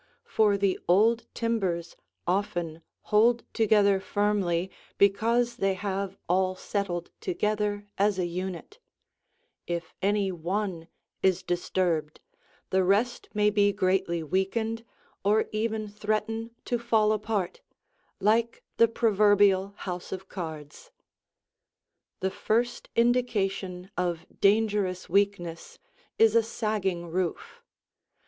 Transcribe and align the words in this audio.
For 0.25 0.57
the 0.57 0.79
old 0.87 1.27
timbers 1.35 1.95
often 2.25 2.81
hold 3.01 3.43
together 3.53 3.99
firmly 3.99 4.71
because 4.97 5.57
they 5.57 5.75
have 5.75 6.17
all 6.27 6.55
settled 6.55 7.11
together 7.21 7.85
as 7.99 8.17
a 8.17 8.25
unit; 8.25 8.79
if 9.67 9.93
any 10.01 10.31
one 10.31 10.87
is 11.21 11.43
disturbed, 11.43 12.19
the 12.71 12.83
rest 12.83 13.29
may 13.35 13.51
be 13.51 13.71
greatly 13.71 14.23
weakened 14.23 14.83
or 15.23 15.45
even 15.51 15.87
threaten 15.87 16.49
to 16.65 16.79
fall 16.79 17.11
apart, 17.11 17.61
like 18.19 18.63
the 18.77 18.87
proverbial 18.87 19.75
house 19.77 20.11
of 20.11 20.27
cards. 20.27 20.89
The 22.21 22.31
first 22.31 22.89
indication 22.95 23.91
of 23.95 24.25
dangerous 24.39 25.07
weakness 25.09 25.77
is 26.17 26.35
a 26.35 26.41
sagging 26.41 27.05
roof. 27.11 27.61